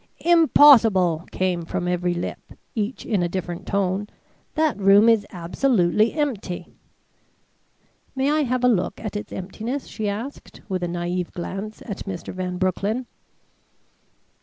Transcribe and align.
"Impossible!" 0.25 1.27
came 1.31 1.63
from 1.63 1.87
every 1.87 2.15
lip, 2.15 2.53
each 2.73 3.05
in 3.05 3.21
a 3.21 3.29
different 3.29 3.67
tone. 3.67 4.07
"That 4.55 4.75
room 4.79 5.07
is 5.07 5.27
absolutely 5.31 6.13
empty." 6.13 6.67
"May 8.15 8.31
I 8.31 8.41
have 8.41 8.63
a 8.63 8.67
look 8.67 8.99
at 8.99 9.15
its 9.15 9.31
emptiness?" 9.31 9.85
she 9.85 10.09
asked, 10.09 10.61
with 10.67 10.81
a 10.81 10.87
naïve 10.87 11.31
glance 11.33 11.83
at 11.83 12.05
Mr. 12.05 12.33
Van 12.33 12.57
Broecklyn. 12.57 13.05